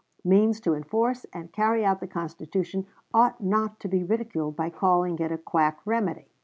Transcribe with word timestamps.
Means 0.25 0.59
to 0.61 0.73
enforce 0.73 1.25
and 1.31 1.51
carry 1.53 1.85
out 1.85 1.99
the 1.99 2.07
Constitution 2.07 2.87
ought 3.13 3.39
not 3.39 3.79
to 3.81 3.87
be 3.87 4.03
ridiculed 4.03 4.55
by 4.55 4.71
calling 4.71 5.19
it 5.19 5.31
a 5.31 5.37
quack 5.37 5.79
remedy. 5.85 6.25